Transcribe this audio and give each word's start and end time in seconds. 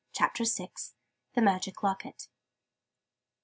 CHAPTER 0.13 0.45
6. 0.45 0.95
THE 1.35 1.43
MAGIC 1.43 1.83
LOCKET. 1.83 2.27